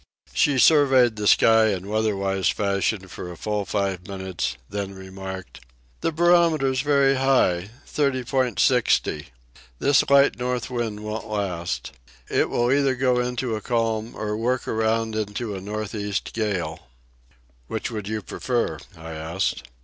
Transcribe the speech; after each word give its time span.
She 0.33 0.57
surveyed 0.57 1.15
the 1.15 1.27
sky 1.27 1.67
in 1.67 1.87
weather 1.87 2.17
wise 2.17 2.49
fashion 2.49 3.07
for 3.07 3.31
a 3.31 3.37
full 3.37 3.65
five 3.65 4.07
minutes, 4.07 4.57
then 4.67 4.95
remarked: 4.95 5.59
"The 5.99 6.11
barometer's 6.11 6.81
very 6.81 7.13
high—30.60. 7.17 9.25
This 9.77 10.09
light 10.09 10.39
north 10.39 10.71
wind 10.71 11.01
won't 11.01 11.27
last. 11.29 11.91
It 12.31 12.49
will 12.49 12.71
either 12.71 12.95
go 12.95 13.19
into 13.19 13.55
a 13.55 13.61
calm 13.61 14.15
or 14.15 14.35
work 14.35 14.67
around 14.67 15.15
into 15.15 15.53
a 15.53 15.61
north 15.61 15.93
east 15.93 16.33
gale." 16.33 16.87
"Which 17.67 17.91
would 17.91 18.07
you 18.07 18.23
prefer?" 18.23 18.79
I 18.97 19.11
asked. 19.13 19.67